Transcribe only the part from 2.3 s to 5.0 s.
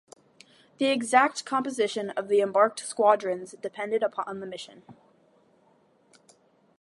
embarked squadrons depended upon the mission.